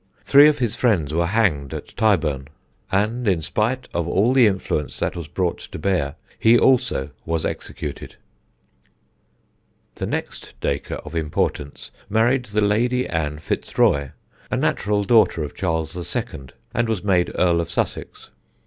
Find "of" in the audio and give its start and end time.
0.47-0.57, 3.93-4.07, 11.05-11.13, 15.43-15.53, 17.61-17.69